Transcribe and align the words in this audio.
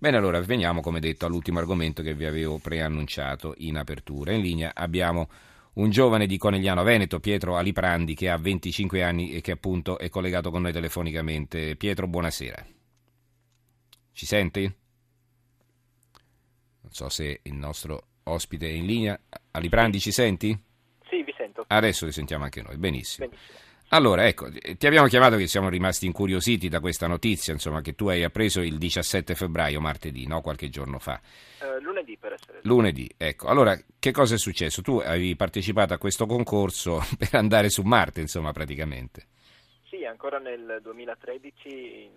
Bene, 0.00 0.16
allora 0.16 0.40
veniamo, 0.40 0.80
come 0.80 1.00
detto, 1.00 1.26
all'ultimo 1.26 1.58
argomento 1.58 2.02
che 2.02 2.14
vi 2.14 2.24
avevo 2.24 2.58
preannunciato 2.58 3.54
in 3.58 3.76
apertura. 3.76 4.30
In 4.30 4.42
linea 4.42 4.70
abbiamo 4.72 5.28
un 5.74 5.90
giovane 5.90 6.26
di 6.26 6.38
Conegliano 6.38 6.84
Veneto, 6.84 7.18
Pietro 7.18 7.56
Aliprandi, 7.56 8.14
che 8.14 8.30
ha 8.30 8.36
25 8.36 9.02
anni 9.02 9.32
e 9.32 9.40
che 9.40 9.50
appunto 9.50 9.98
è 9.98 10.08
collegato 10.08 10.52
con 10.52 10.62
noi 10.62 10.72
telefonicamente. 10.72 11.74
Pietro, 11.74 12.06
buonasera. 12.06 12.64
Ci 14.12 14.24
senti? 14.24 14.62
Non 16.80 16.92
so 16.92 17.08
se 17.08 17.40
il 17.42 17.54
nostro 17.54 18.06
ospite 18.22 18.68
è 18.68 18.72
in 18.72 18.86
linea. 18.86 19.20
Aliprandi, 19.50 19.98
ci 19.98 20.12
senti? 20.12 20.56
Sì, 21.10 21.24
vi 21.24 21.34
sento. 21.36 21.64
Adesso 21.66 22.06
ti 22.06 22.12
sentiamo 22.12 22.44
anche 22.44 22.62
noi, 22.62 22.76
benissimo. 22.76 23.26
Benissimo. 23.26 23.67
Allora, 23.90 24.26
ecco, 24.26 24.50
ti 24.50 24.86
abbiamo 24.86 25.06
chiamato 25.06 25.36
che 25.36 25.46
siamo 25.46 25.70
rimasti 25.70 26.04
incuriositi 26.04 26.68
da 26.68 26.78
questa 26.78 27.06
notizia, 27.06 27.54
insomma, 27.54 27.80
che 27.80 27.94
tu 27.94 28.08
hai 28.08 28.22
appreso 28.22 28.60
il 28.60 28.76
17 28.76 29.34
febbraio, 29.34 29.80
martedì, 29.80 30.26
no? 30.26 30.42
Qualche 30.42 30.68
giorno 30.68 30.98
fa. 30.98 31.18
Eh, 31.60 31.80
lunedì 31.80 32.18
per 32.18 32.34
essere 32.34 32.58
esatto. 32.58 32.68
Lunedì, 32.68 33.10
ecco. 33.16 33.46
Allora, 33.46 33.78
che 33.98 34.12
cosa 34.12 34.34
è 34.34 34.38
successo? 34.38 34.82
Tu 34.82 34.98
avevi 34.98 35.34
partecipato 35.36 35.94
a 35.94 35.98
questo 35.98 36.26
concorso 36.26 37.02
per 37.16 37.34
andare 37.34 37.70
su 37.70 37.80
Marte, 37.80 38.20
insomma, 38.20 38.52
praticamente. 38.52 39.26
Sì, 39.88 40.04
ancora 40.04 40.38
nel 40.38 40.80
2013 40.82 42.10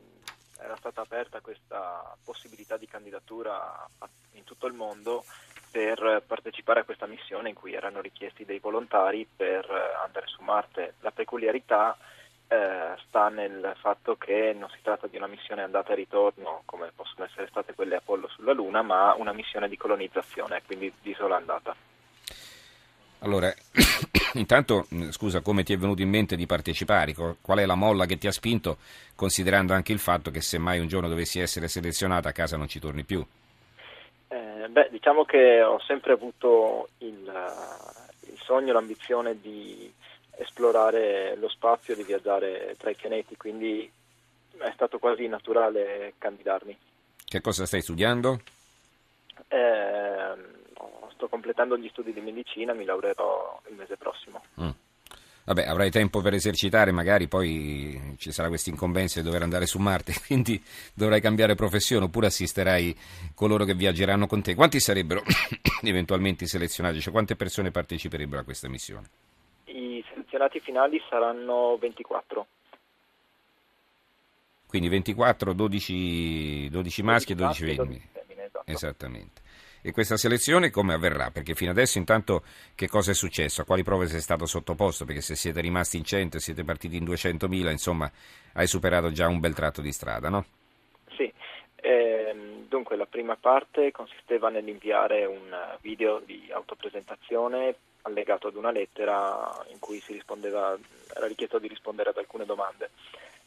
era 0.59 0.75
stata 0.75 1.02
aperta 1.02 1.39
questa 1.39 2.16
possibilità 2.23 2.75
di 2.75 2.85
candidatura 2.85 3.88
in 4.33 4.44
tutto 4.44 4.67
il 4.67 4.73
mondo 4.73 5.23
per 5.71 6.23
partecipare 6.27 6.81
a 6.81 6.84
questa 6.84 7.07
missione 7.07 7.49
in 7.49 7.55
cui 7.55 7.73
erano 7.73 8.02
richiesti 8.02 8.43
dei 8.43 8.59
volontari 8.59 9.25
per 9.34 9.66
andare 10.03 10.27
su 10.27 10.44
Marte. 10.44 10.95
La 10.99 11.11
peculiarità 11.11 11.97
eh, 12.52 12.95
sta 13.07 13.30
nel 13.30 13.73
fatto 13.80 14.17
che 14.17 14.53
non 14.57 14.70
si 14.70 14.80
tratta 14.81 15.07
di 15.07 15.16
una 15.16 15.27
missione 15.27 15.61
andata 15.61 15.94
e 15.94 15.95
ritorno 15.95 16.63
come 16.66 16.91
possono 16.94 17.25
essere 17.25 17.47
state 17.47 17.73
quelle 17.73 17.95
Apollo 17.95 18.27
sulla 18.27 18.52
Luna, 18.52 18.81
ma 18.81 19.16
una 19.17 19.31
missione 19.31 19.70
di 19.70 19.77
colonizzazione, 19.77 20.61
quindi 20.66 20.91
di 21.02 21.13
sola 21.13 21.38
andata. 21.38 21.73
Allora, 23.19 23.53
intanto, 24.33 24.88
scusa, 25.11 25.39
come 25.39 25.64
ti 25.64 25.72
è 25.72 25.77
venuto 25.77 26.02
in 26.02 26.09
mente 26.09 26.36
di 26.36 26.45
partecipare? 26.45 27.14
Qual 27.14 27.59
è 27.59 27.66
la 27.66 27.75
molla 27.75 28.05
che 28.05 28.17
ti 28.17 28.27
ha 28.27 28.31
spinto, 28.31 28.80
considerando 29.16 29.73
anche 29.73 29.94
il 29.94 29.99
fatto 29.99 30.30
che 30.30 30.42
se 30.42 30.58
mai 30.58 30.80
un 30.80 30.88
giorno 30.88 31.08
dovessi 31.08 31.39
essere 31.39 31.69
selezionata 31.69 32.30
a 32.30 32.33
casa 32.33 32.58
non 32.58 32.67
ci 32.67 32.80
torni 32.80 33.03
più? 33.03 33.25
Eh, 34.62 34.70
beh, 34.70 34.90
diciamo 34.92 35.26
che 35.26 35.64
ho 35.64 35.80
sempre 35.80 36.14
avuto 36.14 36.90
il, 37.00 37.17
il 38.28 38.40
sogno, 38.44 38.73
l'ambizione 38.73 39.40
di 39.40 39.92
esplorare 40.38 41.36
lo 41.38 41.50
spazio, 41.50 41.95
di 41.95 42.04
viaggiare 42.04 42.76
tra 42.78 42.89
i 42.89 42.95
pianeti, 42.95 43.36
quindi 43.38 43.89
è 44.58 44.72
stato 44.73 45.00
quasi 45.00 45.28
naturale 45.28 46.14
candidarmi. 46.17 46.78
Che 47.23 47.42
cosa 47.42 47.66
stai 47.66 47.82
studiando? 47.82 48.39
Eh, 49.48 50.34
sto 51.14 51.28
completando 51.28 51.78
gli 51.78 51.89
studi 51.89 52.14
di 52.14 52.22
medicina, 52.22 52.73
mi 52.73 52.86
laureerò 52.86 53.62
il 53.70 53.76
mese 53.76 53.98
prossimo. 53.98 54.44
Mm. 54.62 54.70
Vabbè, 55.53 55.67
avrai 55.67 55.91
tempo 55.91 56.21
per 56.21 56.33
esercitare, 56.33 56.94
magari 56.94 57.27
poi 57.27 58.16
ci 58.17 58.31
sarà 58.31 58.47
questa 58.47 58.69
incombenza 58.69 59.19
di 59.19 59.25
dover 59.25 59.41
andare 59.41 59.66
su 59.66 59.80
Marte, 59.80 60.13
quindi 60.25 60.63
dovrai 60.93 61.19
cambiare 61.19 61.55
professione 61.55 62.05
oppure 62.05 62.27
assisterai 62.27 62.95
coloro 63.35 63.66
che 63.66 63.73
viaggeranno 63.73 64.27
con 64.27 64.41
te. 64.41 64.55
Quanti 64.55 64.80
sarebbero 64.80 65.21
eventualmente 65.83 66.45
selezionati? 66.45 67.02
Cioè, 67.02 67.11
quante 67.11 67.35
persone 67.35 67.69
parteciperebbero 67.69 68.39
a 68.39 68.43
questa 68.45 68.69
missione? 68.69 69.09
I 69.66 70.02
selezionati 70.08 70.61
finali 70.61 71.02
saranno 71.09 71.77
24. 71.77 72.47
Quindi 74.67 74.88
24, 74.88 75.52
12, 75.52 76.69
12 76.69 77.03
maschi 77.03 77.33
e 77.33 77.36
12 77.36 77.75
femmine. 77.75 78.09
Esatto. 78.13 78.63
Esattamente. 78.71 79.41
E 79.83 79.91
questa 79.91 80.15
selezione 80.15 80.69
come 80.69 80.93
avverrà? 80.93 81.31
Perché 81.31 81.55
fino 81.55 81.71
adesso 81.71 81.97
intanto 81.97 82.43
che 82.75 82.87
cosa 82.87 83.11
è 83.11 83.13
successo? 83.15 83.61
A 83.61 83.65
quali 83.65 83.81
prove 83.81 84.05
sei 84.07 84.21
stato 84.21 84.45
sottoposto? 84.45 85.05
Perché 85.05 85.21
se 85.21 85.35
siete 85.35 85.59
rimasti 85.59 85.97
in 85.97 86.03
100 86.03 86.37
e 86.37 86.39
siete 86.39 86.64
partiti 86.64 86.97
in 86.97 87.03
200.000, 87.03 87.71
insomma, 87.71 88.11
hai 88.53 88.67
superato 88.67 89.11
già 89.11 89.27
un 89.27 89.39
bel 89.39 89.55
tratto 89.55 89.81
di 89.81 89.91
strada, 89.91 90.30
no? 90.30 90.45
Sì, 91.15 91.33
ehm, 91.77 92.67
dunque 92.67 92.95
la 92.95 93.08
prima 93.08 93.36
parte 93.36 93.91
consisteva 93.91 94.49
nell'inviare 94.49 95.25
un 95.25 95.77
video 95.81 96.21
di 96.23 96.49
autopresentazione 96.53 97.75
allegato 98.03 98.47
ad 98.47 98.55
una 98.55 98.71
lettera 98.71 99.65
in 99.71 99.80
cui 99.80 99.99
si 99.99 100.14
rispondeva, 100.14 100.77
era 101.15 101.25
richiesto 101.25 101.58
di 101.58 101.67
rispondere 101.67 102.09
ad 102.09 102.17
alcune 102.17 102.45
domande. 102.45 102.91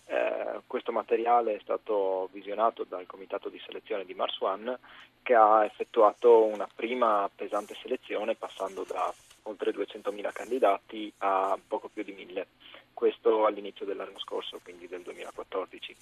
Eh, 0.07 0.61
questo 0.67 0.93
materiale 0.93 1.55
è 1.55 1.61
stato 1.63 2.29
visionato 2.33 2.85
dal 2.85 3.07
comitato 3.07 3.49
di 3.49 3.61
selezione 3.65 4.05
di 4.05 4.15
Mars 4.15 4.39
One 4.41 4.79
che 5.23 5.35
ha 5.35 5.65
effettuato 5.65 6.45
una 6.45 6.69
prima 6.73 7.29
pesante 7.35 7.75
selezione 7.81 8.35
passando 8.35 8.85
da 8.87 9.13
oltre 9.45 9.73
200.000 9.73 10.33
candidati 10.33 11.13
a 11.19 11.59
poco 11.67 11.89
più 11.89 12.03
di 12.03 12.13
1.000, 12.13 12.45
questo 12.93 13.47
all'inizio 13.47 13.87
dell'anno 13.87 14.19
scorso, 14.19 14.61
quindi 14.63 14.87
del 14.87 15.03
2014. 15.03 15.97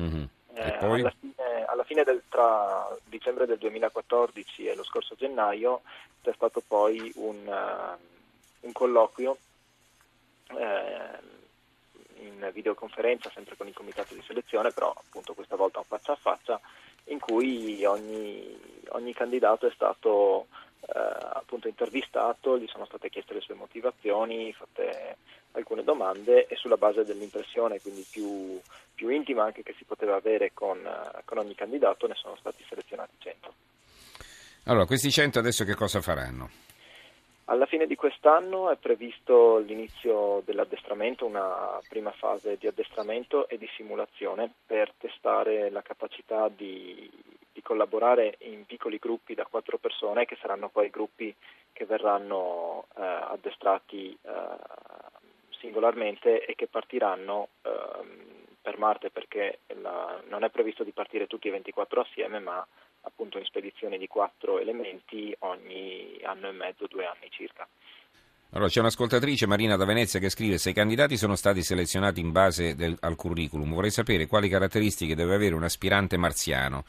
Mm-hmm. 0.00 0.24
Eh, 0.54 0.76
alla 0.80 1.12
fine, 1.18 1.64
alla 1.66 1.84
fine 1.84 2.04
del, 2.04 2.22
tra 2.28 2.94
dicembre 3.04 3.46
del 3.46 3.58
2014 3.58 4.66
e 4.66 4.74
lo 4.74 4.84
scorso 4.84 5.14
gennaio 5.14 5.80
c'è 6.22 6.32
stato 6.34 6.62
poi 6.66 7.10
un, 7.16 7.46
uh, 7.46 8.66
un 8.66 8.72
colloquio 8.72 9.38
eh, 10.48 11.18
in 12.26 12.50
videoconferenza 12.52 13.30
sempre 13.34 13.56
con 13.56 13.66
il 13.66 13.74
comitato 13.74 14.14
di 14.14 14.22
selezione, 14.26 14.72
però 14.72 14.90
appunto 14.90 15.34
questa 15.34 15.56
volta 15.56 15.78
un 15.78 15.84
faccia 15.84 16.12
a 16.12 16.16
faccia, 16.16 16.60
in 17.04 17.18
cui 17.18 17.84
ogni, 17.84 18.58
ogni 18.88 19.12
candidato 19.12 19.66
è 19.66 19.72
stato 19.74 20.46
eh, 20.80 20.98
appunto 21.34 21.68
intervistato, 21.68 22.58
gli 22.58 22.66
sono 22.66 22.84
state 22.86 23.10
chieste 23.10 23.34
le 23.34 23.40
sue 23.40 23.54
motivazioni, 23.54 24.52
fatte 24.52 25.16
alcune 25.52 25.84
domande 25.84 26.46
e 26.46 26.56
sulla 26.56 26.76
base 26.76 27.04
dell'impressione 27.04 27.80
quindi 27.80 28.06
più, 28.10 28.58
più 28.94 29.08
intima 29.10 29.44
anche 29.44 29.62
che 29.62 29.74
si 29.76 29.84
poteva 29.84 30.16
avere 30.16 30.52
con, 30.54 30.78
con 31.24 31.38
ogni 31.38 31.54
candidato 31.54 32.06
ne 32.06 32.14
sono 32.14 32.36
stati 32.36 32.64
selezionati 32.68 33.12
100. 33.18 33.54
Allora, 34.64 34.86
questi 34.86 35.10
100 35.10 35.40
adesso 35.40 35.64
che 35.64 35.74
cosa 35.74 36.00
faranno? 36.00 36.50
Alla 37.46 37.66
fine 37.66 37.86
di 37.86 37.96
quest'anno 37.96 38.70
è 38.70 38.76
previsto 38.76 39.58
l'inizio 39.58 40.42
dell'addestramento, 40.44 41.26
una 41.26 41.80
prima 41.88 42.12
fase 42.12 42.56
di 42.56 42.68
addestramento 42.68 43.48
e 43.48 43.58
di 43.58 43.68
simulazione 43.76 44.50
per 44.64 44.92
testare 44.96 45.68
la 45.70 45.82
capacità 45.82 46.48
di, 46.48 47.10
di 47.52 47.60
collaborare 47.60 48.36
in 48.40 48.64
piccoli 48.64 48.98
gruppi 48.98 49.34
da 49.34 49.44
quattro 49.44 49.78
persone 49.78 50.24
che 50.24 50.38
saranno 50.40 50.68
poi 50.68 50.88
gruppi 50.88 51.34
che 51.72 51.84
verranno 51.84 52.86
eh, 52.96 53.02
addestrati 53.02 54.16
eh, 54.22 54.30
singolarmente 55.58 56.44
e 56.44 56.54
che 56.54 56.68
partiranno 56.68 57.48
eh, 57.62 57.70
per 58.62 58.78
Marte 58.78 59.10
perché 59.10 59.60
la, 59.80 60.22
non 60.28 60.44
è 60.44 60.50
previsto 60.50 60.84
di 60.84 60.92
partire 60.92 61.26
tutti 61.26 61.48
e 61.48 61.50
24 61.50 62.00
assieme 62.02 62.38
ma 62.38 62.64
appunto 63.02 63.38
in 63.38 63.44
spedizioni 63.44 63.98
di 63.98 64.06
quattro 64.06 64.58
elementi 64.58 65.34
ogni 65.40 66.18
anno 66.24 66.48
e 66.48 66.52
mezzo, 66.52 66.86
due 66.86 67.06
anni 67.06 67.28
circa. 67.30 67.66
Allora, 68.54 68.68
c'è 68.68 68.80
un'ascoltatrice, 68.80 69.46
Marina 69.46 69.76
da 69.76 69.86
Venezia, 69.86 70.20
che 70.20 70.28
scrive 70.28 70.58
se 70.58 70.70
i 70.70 70.74
candidati 70.74 71.16
sono 71.16 71.36
stati 71.36 71.62
selezionati 71.62 72.20
in 72.20 72.32
base 72.32 72.74
del, 72.74 72.94
al 73.00 73.16
curriculum, 73.16 73.72
vorrei 73.72 73.90
sapere 73.90 74.26
quali 74.26 74.48
caratteristiche 74.50 75.14
deve 75.14 75.34
avere 75.34 75.54
un 75.54 75.62
aspirante 75.62 76.18
marziano. 76.18 76.84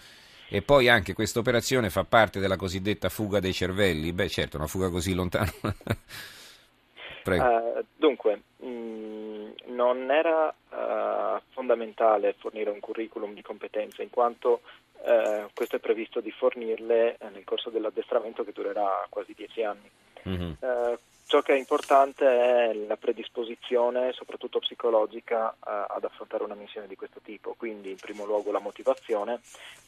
E 0.50 0.62
poi 0.62 0.90
anche 0.90 1.14
questa 1.14 1.40
operazione 1.40 1.90
fa 1.90 2.04
parte 2.04 2.42
della 2.42 2.58
cosiddetta 2.58 3.08
fuga 3.08 3.40
dei 3.40 3.54
cervelli? 3.54 4.12
Beh, 4.12 4.28
certo, 4.28 4.58
una 4.58 4.68
fuga 4.68 4.90
così 4.90 5.14
lontana. 5.14 5.50
Prego. 7.24 7.46
Uh, 7.46 7.86
dunque, 7.96 8.42
mh, 8.58 9.54
non 9.68 10.12
era 10.12 10.54
uh, 10.70 11.42
fondamentale 11.54 12.36
fornire 12.38 12.70
un 12.70 12.82
curriculum 12.82 13.34
di 13.34 13.42
competenze, 13.42 14.04
in 14.04 14.10
quanto 14.10 14.62
eh, 15.06 15.48
questo 15.54 15.76
è 15.76 15.80
previsto 15.80 16.22
di 16.22 16.32
fornirle 16.32 17.18
eh, 17.18 17.30
nel 17.30 17.44
corso 17.44 17.70
dell'addestramento 17.70 18.46
che 18.46 18.54
durerà 18.54 19.06
quasi 19.10 19.34
dieci 19.36 19.62
anni. 19.62 19.90
Mm-hmm. 20.28 20.52
Eh, 20.60 21.00
ciò 21.26 21.42
che 21.42 21.54
è 21.54 21.58
importante 21.58 22.26
è 22.26 22.74
la 22.74 22.96
predisposizione, 22.96 24.14
soprattutto 24.14 24.60
psicologica, 24.60 25.52
eh, 25.52 25.86
ad 25.90 26.06
affrontare 26.06 26.46
una 26.46 26.56
missione 26.56 26.88
di 26.88 26.96
questo 26.96 27.20
tipo, 27.22 27.54
quindi 27.58 27.90
in 27.90 27.98
primo 27.98 28.24
luogo 28.24 28.52
la 28.52 28.60
motivazione 28.60 29.42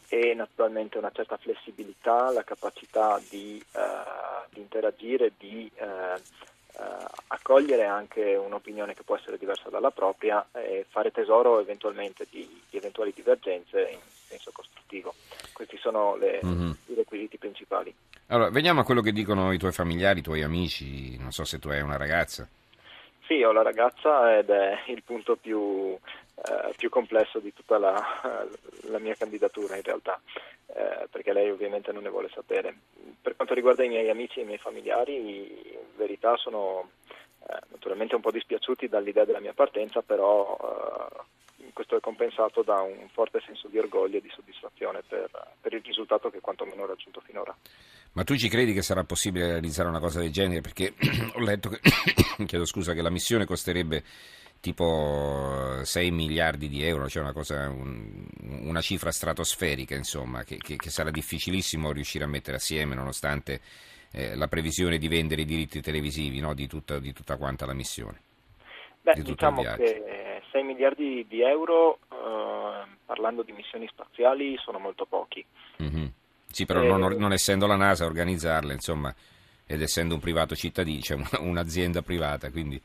e 0.09 0.33
naturalmente 0.33 0.97
una 0.97 1.11
certa 1.11 1.37
flessibilità, 1.37 2.29
la 2.31 2.43
capacità 2.43 3.19
di, 3.29 3.63
eh, 3.73 4.49
di 4.49 4.59
interagire, 4.59 5.31
di 5.37 5.71
accogliere 7.27 7.85
anche 7.85 8.35
un'opinione 8.35 8.93
che 8.93 9.03
può 9.03 9.15
essere 9.15 9.37
diversa 9.37 9.69
dalla 9.69 9.91
propria 9.91 10.45
e 10.51 10.85
fare 10.89 11.11
tesoro 11.11 11.61
eventualmente 11.61 12.27
di, 12.29 12.61
di 12.69 12.77
eventuali 12.77 13.13
divergenze 13.15 13.89
in 13.91 13.99
sono 15.95 16.15
le, 16.17 16.41
mm-hmm. 16.43 16.71
i 16.87 16.93
requisiti 16.93 17.37
principali. 17.37 17.93
Allora, 18.27 18.49
veniamo 18.49 18.81
a 18.81 18.83
quello 18.83 19.01
che 19.01 19.13
dicono 19.13 19.53
i 19.53 19.57
tuoi 19.57 19.71
familiari, 19.71 20.19
i 20.19 20.23
tuoi 20.23 20.43
amici, 20.43 21.17
non 21.17 21.31
so 21.31 21.45
se 21.45 21.59
tu 21.59 21.69
hai 21.69 21.81
una 21.81 21.97
ragazza. 21.97 22.47
Sì, 23.25 23.41
ho 23.41 23.51
la 23.51 23.63
ragazza 23.63 24.37
ed 24.37 24.49
è 24.49 24.83
il 24.87 25.01
punto 25.03 25.35
più, 25.35 25.95
eh, 25.95 26.73
più 26.75 26.89
complesso 26.89 27.39
di 27.39 27.53
tutta 27.53 27.77
la, 27.77 27.95
la, 28.89 28.99
mia 28.99 29.15
candidatura 29.15 29.75
in 29.75 29.83
realtà, 29.83 30.19
eh, 30.67 31.07
perché 31.09 31.33
lei 31.33 31.49
ovviamente 31.49 31.91
non 31.91 32.03
ne 32.03 32.09
vuole 32.09 32.29
sapere. 32.33 32.75
Per 33.21 33.35
quanto 33.35 33.53
riguarda 33.53 33.83
i 33.83 33.89
miei 33.89 34.09
amici 34.09 34.39
e 34.39 34.43
i 34.43 34.45
miei 34.45 34.59
familiari, 34.59 35.15
in 35.15 35.95
verità 35.95 36.35
sono 36.37 36.89
eh, 37.47 37.59
naturalmente 37.71 38.15
un 38.15 38.21
po' 38.21 38.31
dispiaciuti 38.31 38.87
dall'idea 38.87 39.25
della 39.25 39.39
mia 39.39 39.53
partenza, 39.53 40.01
però 40.01 40.57
eh, 40.61 41.23
questo 41.75 41.97
è 41.97 41.99
compensato 41.99 42.63
da 42.63 42.79
un 42.79 43.09
forte 43.11 43.41
senso 43.45 43.67
di 43.67 43.77
orgoglio 43.77 44.17
e 44.17 44.21
di 44.21 44.31
soddisfazione 44.33 45.03
per, 45.05 45.29
per 45.59 45.73
il 45.73 45.81
risultato 45.83 46.29
che 46.29 46.39
quantomeno 46.39 46.83
ho 46.83 46.85
raggiunto 46.85 47.19
finora. 47.19 47.53
Ma 48.13 48.23
tu 48.23 48.37
ci 48.37 48.47
credi 48.47 48.71
che 48.71 48.81
sarà 48.81 49.03
possibile 49.03 49.47
realizzare 49.47 49.89
una 49.89 49.99
cosa 49.99 50.21
del 50.21 50.31
genere? 50.31 50.61
Perché 50.61 50.93
ho 51.35 51.39
letto 51.41 51.67
che, 51.67 51.81
chiedo 52.47 52.63
scusa, 52.63 52.93
che 52.93 53.01
la 53.01 53.09
missione 53.09 53.43
costerebbe 53.43 54.03
tipo 54.61 55.81
6 55.83 56.11
miliardi 56.11 56.69
di 56.69 56.81
euro, 56.81 57.09
cioè 57.09 57.23
una, 57.23 57.33
cosa, 57.33 57.67
un, 57.67 58.25
una 58.39 58.79
cifra 58.79 59.11
stratosferica, 59.11 59.95
insomma, 59.95 60.45
che, 60.45 60.55
che, 60.55 60.77
che, 60.77 60.89
sarà 60.89 61.11
difficilissimo 61.11 61.91
riuscire 61.91 62.23
a 62.23 62.27
mettere 62.27 62.55
assieme, 62.55 62.95
nonostante 62.95 63.59
eh, 64.11 64.33
la 64.35 64.47
previsione 64.47 64.97
di 64.97 65.09
vendere 65.09 65.41
i 65.41 65.45
diritti 65.45 65.81
televisivi 65.81 66.39
no, 66.39 66.53
di, 66.53 66.67
tutta, 66.67 66.99
di, 66.99 67.11
tutta, 67.11 67.35
quanta 67.35 67.65
la 67.65 67.73
missione. 67.73 68.21
Beh, 69.01 69.21
diciamo 69.21 69.61
che 69.61 70.14
6 70.55 70.63
miliardi 70.63 71.25
di 71.27 71.41
euro, 71.41 71.99
eh, 72.09 72.87
parlando 73.05 73.43
di 73.43 73.51
missioni 73.51 73.85
spaziali, 73.87 74.55
sono 74.57 74.79
molto 74.79 75.05
pochi. 75.05 75.45
Mm-hmm. 75.83 76.05
Sì, 76.47 76.65
però 76.65 76.81
eh, 76.81 76.87
non, 76.87 77.13
non, 77.17 77.33
essendo 77.33 77.67
la 77.67 77.75
NASA 77.75 78.05
a 78.05 78.07
organizzarle, 78.07 78.71
insomma, 78.71 79.13
ed 79.67 79.81
essendo 79.81 80.13
un 80.13 80.21
privato 80.21 80.55
cittadino, 80.55 81.01
cioè 81.01 81.17
un'azienda 81.39 82.01
privata, 82.01 82.49
quindi... 82.51 82.81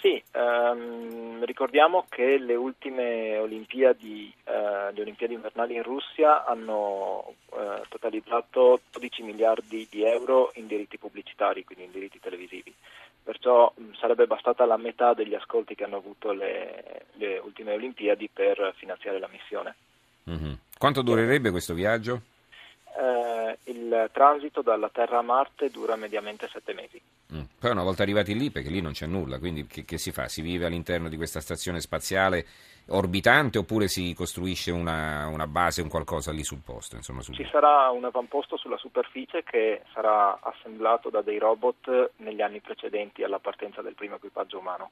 Sì, 0.00 0.22
ehm, 0.30 1.44
ricordiamo 1.44 2.06
che 2.08 2.38
le 2.38 2.54
ultime 2.54 3.36
Olimpiadi, 3.38 4.32
eh, 4.44 4.92
le 4.92 5.00
Olimpiadi 5.00 5.34
invernali 5.34 5.74
in 5.74 5.82
Russia 5.82 6.46
hanno 6.46 7.34
eh, 7.52 7.82
totalizzato 7.88 8.82
12 8.92 9.22
miliardi 9.22 9.88
di 9.90 10.04
euro 10.04 10.52
in 10.54 10.68
diritti 10.68 10.98
pubblicitari, 10.98 11.64
quindi 11.64 11.86
in 11.86 11.90
diritti 11.90 12.20
televisivi. 12.20 12.72
Perciò 13.28 13.70
mh, 13.76 13.92
sarebbe 14.00 14.26
bastata 14.26 14.64
la 14.64 14.78
metà 14.78 15.12
degli 15.12 15.34
ascolti 15.34 15.74
che 15.74 15.84
hanno 15.84 15.98
avuto 15.98 16.32
le, 16.32 17.08
le 17.16 17.36
ultime 17.44 17.74
Olimpiadi 17.74 18.30
per 18.32 18.72
finanziare 18.78 19.18
la 19.18 19.28
missione. 19.30 19.74
Mm-hmm. 20.30 20.52
Quanto 20.78 21.02
durerebbe 21.02 21.50
questo 21.50 21.74
viaggio? 21.74 22.22
Eh, 22.98 23.58
il 23.70 24.10
transito 24.12 24.60
dalla 24.60 24.88
Terra 24.88 25.18
a 25.18 25.22
Marte 25.22 25.70
dura 25.70 25.94
mediamente 25.94 26.48
sette 26.48 26.74
mesi. 26.74 27.00
Mm. 27.32 27.42
Poi 27.60 27.70
una 27.70 27.84
volta 27.84 28.02
arrivati 28.02 28.36
lì, 28.36 28.50
perché 28.50 28.70
lì 28.70 28.80
non 28.80 28.90
c'è 28.90 29.06
nulla, 29.06 29.38
quindi 29.38 29.66
che, 29.66 29.84
che, 29.84 29.98
si 29.98 30.10
fa? 30.10 30.26
Si 30.26 30.42
vive 30.42 30.66
all'interno 30.66 31.08
di 31.08 31.16
questa 31.16 31.40
stazione 31.40 31.78
spaziale 31.80 32.44
orbitante 32.88 33.58
oppure 33.58 33.86
si 33.86 34.14
costruisce 34.14 34.72
una, 34.72 35.28
una 35.28 35.46
base, 35.46 35.80
un 35.80 35.88
qualcosa 35.88 36.32
lì 36.32 36.42
sul 36.42 36.62
posto? 36.64 36.96
Insomma, 36.96 37.20
sul... 37.20 37.34
Ci 37.34 37.46
sarà 37.52 37.88
un 37.90 38.04
avamposto 38.04 38.56
sulla 38.56 38.78
superficie 38.78 39.44
che 39.44 39.82
sarà 39.92 40.40
assemblato 40.40 41.08
da 41.08 41.22
dei 41.22 41.38
robot 41.38 42.12
negli 42.16 42.40
anni 42.40 42.60
precedenti 42.60 43.22
alla 43.22 43.38
partenza 43.38 43.80
del 43.80 43.94
primo 43.94 44.16
equipaggio 44.16 44.58
umano 44.58 44.90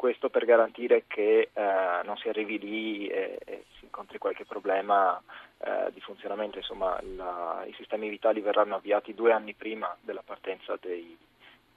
questo 0.00 0.30
per 0.30 0.46
garantire 0.46 1.04
che 1.06 1.50
eh, 1.52 2.00
non 2.04 2.16
si 2.16 2.30
arrivi 2.30 2.58
lì 2.58 3.06
e, 3.06 3.38
e, 3.44 3.64
si 3.78 3.84
incontri 3.84 4.16
qualche 4.16 4.46
problema 4.46 5.22
eh, 5.58 5.92
di 5.92 6.00
funzionamento, 6.00 6.56
insomma 6.56 6.98
la, 7.14 7.62
i 7.66 7.74
sistemi 7.76 8.08
vitali 8.08 8.40
verranno 8.40 8.76
avviati 8.76 9.12
due 9.12 9.30
anni 9.30 9.52
prima 9.52 9.94
della 10.00 10.22
partenza 10.24 10.78
dei, 10.80 11.14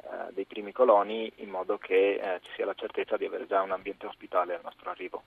eh, 0.03 0.31
dei 0.31 0.45
primi 0.45 0.71
coloni 0.71 1.29
in 1.39 1.49
modo 1.49 1.77
che 1.77 2.13
eh, 2.13 2.39
ci 2.43 2.51
sia 2.55 2.65
la 2.65 2.73
certezza 2.75 3.17
di 3.17 3.25
avere 3.25 3.45
già 3.45 3.61
un 3.61 3.71
ambiente 3.71 4.05
ospitale 4.05 4.55
al 4.55 4.61
nostro 4.63 4.89
arrivo. 4.89 5.23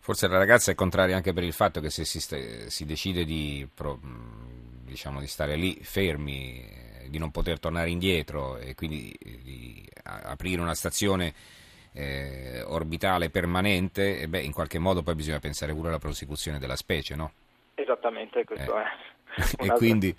Forse 0.00 0.26
la 0.26 0.38
ragazza 0.38 0.72
è 0.72 0.74
contraria 0.74 1.14
anche 1.14 1.32
per 1.32 1.44
il 1.44 1.52
fatto 1.52 1.78
che 1.78 1.90
se 1.90 2.04
si, 2.04 2.18
st- 2.18 2.66
si 2.66 2.84
decide 2.84 3.24
di, 3.24 3.68
pro, 3.72 4.00
diciamo, 4.02 5.20
di 5.20 5.28
stare 5.28 5.54
lì 5.54 5.74
fermi, 5.84 7.06
di 7.06 7.18
non 7.18 7.30
poter 7.30 7.60
tornare 7.60 7.88
indietro 7.90 8.56
e 8.56 8.74
quindi 8.74 9.16
di 9.22 9.88
aprire 10.02 10.60
una 10.60 10.74
stazione 10.74 11.60
eh, 11.92 12.62
orbitale 12.62 13.30
permanente, 13.30 14.20
e 14.20 14.28
beh, 14.28 14.40
in 14.40 14.52
qualche 14.52 14.78
modo 14.78 15.02
poi 15.02 15.14
bisogna 15.14 15.38
pensare 15.38 15.74
pure 15.74 15.88
alla 15.88 15.98
prosecuzione 15.98 16.58
della 16.58 16.76
specie, 16.76 17.14
no? 17.14 17.32
Esattamente, 17.74 18.44
questo 18.44 18.78
eh. 18.78 18.82
è. 18.82 19.64
e 19.64 19.68
quindi, 19.72 20.14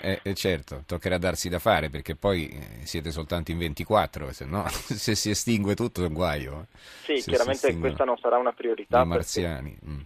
eh, 0.00 0.20
eh, 0.22 0.34
certo, 0.34 0.82
toccherà 0.86 1.18
darsi 1.18 1.48
da 1.48 1.58
fare 1.58 1.90
perché 1.90 2.14
poi 2.14 2.48
eh, 2.48 2.86
siete 2.86 3.10
soltanto 3.10 3.50
in 3.50 3.58
24, 3.58 4.32
se 4.32 4.44
no 4.44 4.66
se 4.70 5.14
si 5.14 5.30
estingue 5.30 5.74
tutto 5.74 6.02
è 6.02 6.06
un 6.06 6.12
guaio. 6.12 6.60
Eh. 6.60 6.78
Sì, 7.04 7.20
se 7.20 7.30
chiaramente 7.30 7.76
questa 7.78 8.04
non 8.04 8.16
sarà 8.18 8.38
una 8.38 8.52
priorità. 8.52 9.02
I 9.02 9.06
marziani. 9.06 9.76
Mm. 9.84 10.00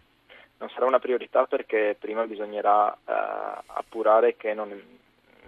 Non 0.58 0.70
sarà 0.70 0.86
una 0.86 1.00
priorità 1.00 1.44
perché 1.46 1.96
prima 1.98 2.24
bisognerà 2.24 2.96
appurare 3.66 4.36
che 4.36 4.54
non 4.54 4.70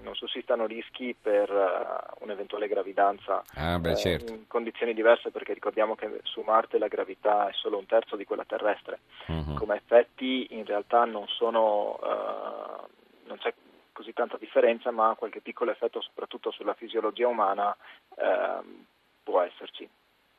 non 0.05 0.15
sussistano 0.15 0.67
rischi 0.67 1.17
per 1.21 1.51
uh, 1.51 2.23
un'eventuale 2.23 2.69
gravidanza 2.69 3.43
ah, 3.55 3.79
beh, 3.79 3.97
certo. 3.97 4.33
in 4.33 4.47
condizioni 4.47 4.95
diverse 4.95 5.31
perché 5.31 5.53
ricordiamo 5.55 5.97
che 5.97 6.21
su 6.23 6.43
Marte 6.43 6.79
la 6.79 6.87
gravità 6.87 7.49
è 7.49 7.53
solo 7.53 7.79
un 7.79 7.87
terzo 7.87 8.15
di 8.15 8.25
quella 8.25 8.45
terrestre. 8.45 9.01
Uh-huh. 9.27 9.55
Come 9.55 9.77
effetti 9.77 10.47
in 10.51 10.65
realtà 10.65 11.05
non, 11.05 11.27
sono, 11.27 11.99
uh, 12.01 12.87
non 13.27 13.39
c'è 13.39 13.53
così 13.93 14.12
tanta 14.12 14.37
differenza 14.37 14.91
ma 14.93 15.15
qualche 15.17 15.41
piccolo 15.41 15.71
effetto 15.71 16.01
soprattutto 16.01 16.51
sulla 16.53 16.75
fisiologia 16.75 17.27
umana 17.27 17.75
uh, 18.17 18.85
può 19.23 19.41
esserci. 19.41 19.89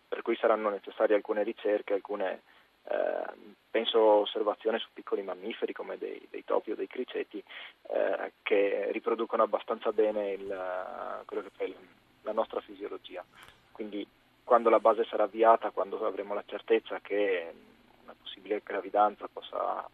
Per 0.08 0.22
cui 0.22 0.38
saranno 0.38 0.70
necessarie 0.70 1.16
alcune 1.16 1.44
ricerche, 1.44 1.94
alcune 1.94 2.42
eh, 2.88 3.54
penso 3.70 4.00
osservazioni 4.00 4.80
su 4.80 4.88
piccoli 4.94 5.22
mammiferi 5.22 5.74
come 5.74 5.98
dei, 5.98 6.26
dei 6.30 6.44
topi 6.46 6.72
o 6.72 6.76
dei 6.76 6.88
criceti 6.88 7.44
eh, 7.90 8.34
che 8.42 8.90
riproducono 8.92 9.44
abbastanza 9.44 9.92
bene 9.92 10.32
il, 10.32 11.24
quello 11.26 11.44
che 11.44 11.66
è 11.66 11.74
la 12.22 12.32
nostra 12.32 12.62
fisiologia. 12.62 13.24
Quindi 13.72 14.08
quando 14.44 14.70
la 14.70 14.80
base 14.80 15.04
sarà 15.06 15.24
avviata, 15.24 15.72
quando 15.72 16.06
avremo 16.06 16.34
la 16.34 16.44
certezza 16.46 17.00
che 17.02 17.54
una 18.04 18.16
possibile 18.22 18.62
gravidanza 18.64 19.28
possa 19.28 19.90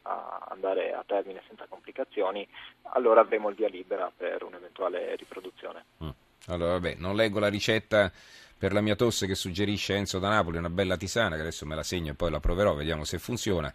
andare 0.49 0.93
a 0.93 1.03
termine 1.05 1.41
senza 1.47 1.65
complicazioni, 1.67 2.47
allora 2.93 3.21
avremo 3.21 3.49
il 3.49 3.55
via 3.55 3.69
libera 3.69 4.11
per 4.15 4.43
un'eventuale 4.43 5.15
riproduzione. 5.15 5.85
Mm. 6.03 6.09
Allora, 6.47 6.71
vabbè, 6.73 6.95
non 6.97 7.15
leggo 7.15 7.39
la 7.39 7.47
ricetta 7.47 8.11
per 8.57 8.73
la 8.73 8.81
mia 8.81 8.95
tosse 8.95 9.25
che 9.25 9.33
suggerisce 9.35 9.95
Enzo 9.95 10.19
da 10.19 10.29
Napoli, 10.29 10.57
una 10.57 10.69
bella 10.69 10.95
tisana 10.95 11.35
che 11.35 11.41
adesso 11.41 11.65
me 11.65 11.75
la 11.75 11.83
segno 11.83 12.11
e 12.11 12.13
poi 12.13 12.29
la 12.29 12.39
proverò, 12.39 12.75
vediamo 12.75 13.03
se 13.03 13.17
funziona. 13.17 13.73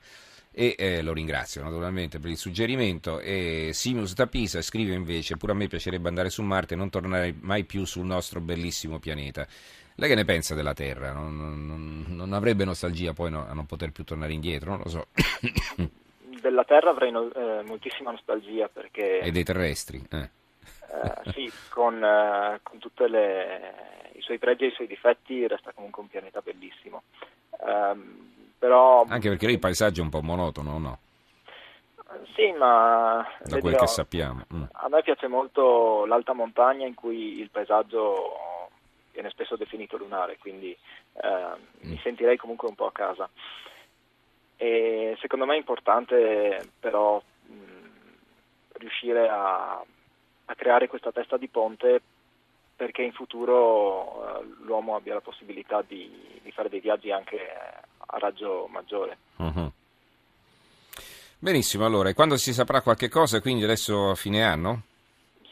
E 0.59 0.75
eh, 0.79 1.03
lo 1.03 1.13
ringrazio 1.13 1.63
naturalmente 1.63 2.19
per 2.19 2.31
il 2.31 2.39
suggerimento. 2.39 3.21
E 3.21 3.73
Simius 3.75 4.15
da 4.15 4.27
Pisa 4.27 4.63
scrive 4.63 4.95
invece: 4.95 5.37
Pure 5.37 5.52
a 5.52 5.55
me 5.55 5.67
piacerebbe 5.67 6.09
andare 6.09 6.31
su 6.31 6.40
Marte 6.43 6.75
e 6.75 6.76
non 6.79 6.88
tornare 6.88 7.35
mai 7.40 7.64
più 7.64 7.85
sul 7.85 8.07
nostro 8.07 8.40
bellissimo 8.40 8.99
pianeta. 8.99 9.47
Lei 9.97 10.09
che 10.09 10.14
ne 10.14 10.25
pensa 10.25 10.55
della 10.55 10.73
Terra? 10.73 11.12
Non, 11.12 11.37
non, 11.67 12.05
non 12.09 12.33
avrebbe 12.33 12.64
nostalgia 12.64 13.12
poi 13.12 13.31
no, 13.31 13.47
a 13.47 13.55
non 13.55 13.67
poter 13.67 13.93
più 13.93 14.05
tornare 14.05 14.33
indietro? 14.33 14.71
Non 14.71 14.81
lo 14.85 14.88
so. 14.88 15.07
Della 16.40 16.64
Terra 16.64 16.90
avrei 16.90 17.11
no, 17.11 17.33
eh, 17.33 17.62
moltissima 17.62 18.12
nostalgia 18.12 18.69
perché. 18.69 19.19
E 19.19 19.31
dei 19.33 19.43
terrestri? 19.43 20.07
Eh. 20.11 20.31
Eh, 20.88 21.32
sì, 21.32 21.52
con, 21.68 22.02
eh, 22.02 22.61
con 22.62 22.78
tutti 22.78 23.02
i 23.02 24.20
suoi 24.20 24.38
pregi 24.38 24.64
e 24.64 24.68
i 24.68 24.73
suoi 24.73 24.87
difetti 24.87 25.46
resta 25.46 25.73
comunque 25.73 26.02
un 26.02 26.08
pianeta 26.08 26.40
bellissimo. 26.40 27.02
Um, 27.58 28.32
però, 28.58 29.04
Anche 29.08 29.28
perché 29.28 29.46
lì 29.46 29.52
il 29.54 29.58
paesaggio 29.58 30.00
è 30.00 30.04
un 30.04 30.11
po' 30.11 30.23
monotono, 30.23 30.78
no? 30.78 30.99
Sì, 32.35 32.52
ma... 32.52 33.26
Da 33.42 33.58
quel 33.58 33.76
che 33.76 33.87
sappiamo. 33.87 34.44
Mm. 34.54 34.62
A 34.73 34.88
me 34.88 35.02
piace 35.02 35.26
molto 35.26 36.06
l'alta 36.06 36.32
montagna 36.32 36.87
in 36.87 36.94
cui 36.94 37.40
il 37.40 37.50
paesaggio 37.50 38.70
viene 39.12 39.30
spesso 39.30 39.56
definito 39.56 39.96
lunare, 39.96 40.37
quindi 40.38 40.70
eh, 40.70 41.56
mm. 41.85 41.90
mi 41.90 41.99
sentirei 42.02 42.37
comunque 42.37 42.68
un 42.68 42.75
po' 42.75 42.87
a 42.87 42.92
casa. 42.92 43.28
E 44.56 45.16
secondo 45.20 45.44
me 45.44 45.54
è 45.54 45.58
importante 45.58 46.70
però 46.80 47.20
mh, 47.46 47.54
riuscire 48.78 49.28
a 49.28 49.85
a 50.47 50.55
creare 50.55 50.88
questa 50.88 51.12
testa 51.12 51.37
di 51.37 51.49
ponte 51.49 52.00
perché 52.76 53.03
in 53.03 53.12
futuro 53.12 54.41
eh, 54.41 54.47
l'uomo 54.65 54.97
abbia 54.97 55.15
la 55.15 55.21
possibilità 55.21 55.83
di, 55.87 56.11
di, 56.43 56.53
fare 56.53 56.69
dei 56.69 56.81
viaggi 56.81 57.11
anche 57.11 57.38
a 57.97 58.19
raggio 58.19 58.69
maggiore. 58.71 59.17
Uh-huh. 59.37 59.71
Benissimo, 61.38 61.87
allora, 61.87 62.11
e 62.11 62.15
quando 62.15 62.37
si 62.37 62.53
saprà 62.53 62.83
qualche 62.83 63.09
cosa, 63.09 63.41
quindi 63.41 63.65
adesso 63.65 64.11
a 64.11 64.15
fine 64.15 64.43
anno? 64.43 64.83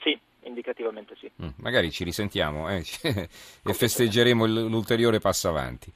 Sì, 0.03 0.19
indicativamente 0.43 1.17
sì. 1.19 1.31
Mm, 1.43 1.49
magari 1.57 1.91
ci 1.91 2.05
risentiamo 2.05 2.71
eh, 2.71 2.85
e 3.03 3.73
festeggeremo 3.73 4.47
l'ulteriore 4.47 5.19
passo 5.19 5.49
avanti. 5.49 5.93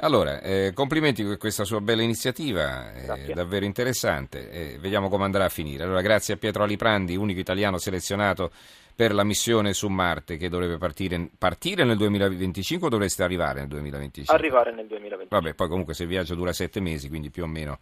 Allora, 0.00 0.40
eh, 0.40 0.70
complimenti 0.74 1.24
per 1.24 1.38
questa 1.38 1.64
sua 1.64 1.80
bella 1.80 2.02
iniziativa, 2.02 2.92
è 2.92 3.32
davvero 3.32 3.64
interessante, 3.64 4.48
eh, 4.50 4.78
vediamo 4.78 5.08
come 5.08 5.24
andrà 5.24 5.46
a 5.46 5.48
finire. 5.48 5.82
Allora, 5.82 6.00
grazie 6.02 6.34
a 6.34 6.36
Pietro 6.36 6.62
Aliprandi, 6.62 7.16
unico 7.16 7.40
italiano 7.40 7.78
selezionato 7.78 8.52
per 8.94 9.12
la 9.12 9.24
missione 9.24 9.72
su 9.72 9.88
Marte 9.88 10.36
che 10.36 10.48
dovrebbe 10.48 10.78
partire, 10.78 11.28
partire 11.36 11.82
nel 11.82 11.96
2025 11.96 12.86
o 12.86 12.90
dovreste 12.90 13.24
arrivare 13.24 13.58
nel 13.58 13.68
2025? 13.68 14.34
Arrivare 14.34 14.72
nel 14.72 14.86
2025. 14.86 15.36
Vabbè, 15.36 15.54
poi 15.54 15.68
comunque 15.68 15.94
se 15.94 16.04
il 16.04 16.08
viaggio 16.08 16.36
dura 16.36 16.52
sette 16.52 16.78
mesi, 16.78 17.08
quindi 17.08 17.30
più 17.30 17.42
o 17.42 17.48
meno 17.48 17.78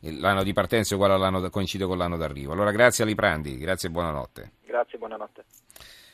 l'anno 0.00 0.42
di 0.42 0.52
partenza 0.52 0.92
è 0.92 0.96
uguale 0.96 1.14
all'anno, 1.14 1.48
coincide 1.50 1.86
con 1.86 1.96
l'anno 1.96 2.16
d'arrivo. 2.16 2.52
Allora, 2.52 2.70
grazie 2.70 3.04
a 3.04 3.06
Liprandi, 3.06 3.56
grazie 3.56 3.88
e 3.88 3.92
buonanotte. 3.92 4.50
Grazie, 4.64 4.98
buonanotte. 4.98 5.44